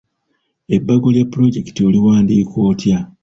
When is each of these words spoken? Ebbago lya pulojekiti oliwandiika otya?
Ebbago 0.75 1.07
lya 1.13 1.25
pulojekiti 1.31 1.81
oliwandiika 1.89 2.55
otya? 2.69 2.97